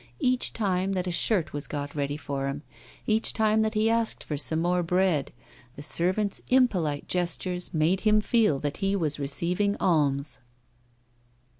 [0.19, 2.63] Each time that a shirt was got ready for him,
[3.05, 5.31] each time that he asked for some more bread,
[5.75, 10.39] the servants' impolite gestures made him feel that he was receiving alms.